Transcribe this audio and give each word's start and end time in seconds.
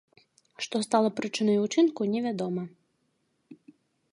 Што 0.65 0.75
стала 0.87 1.09
прычынай 1.19 1.57
учынку, 1.65 2.01
невядома. 2.15 2.63